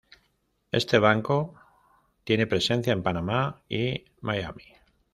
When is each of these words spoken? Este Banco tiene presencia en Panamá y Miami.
Este 0.71 0.97
Banco 0.97 1.53
tiene 2.23 2.47
presencia 2.47 2.91
en 2.91 3.03
Panamá 3.03 3.61
y 3.69 4.05
Miami. 4.21 4.63